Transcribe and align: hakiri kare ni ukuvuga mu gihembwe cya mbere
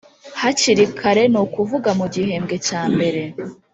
hakiri 0.41 0.83
kare 0.99 1.23
ni 1.31 1.39
ukuvuga 1.45 1.89
mu 1.99 2.05
gihembwe 2.13 2.55
cya 2.67 2.81
mbere 2.93 3.21